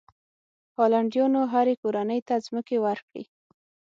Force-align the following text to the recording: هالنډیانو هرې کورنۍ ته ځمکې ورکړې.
هالنډیانو 0.77 1.41
هرې 1.53 1.73
کورنۍ 1.81 2.19
ته 2.27 2.35
ځمکې 2.45 2.77
ورکړې. 2.85 3.23